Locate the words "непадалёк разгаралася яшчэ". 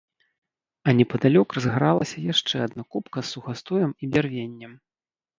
0.99-2.55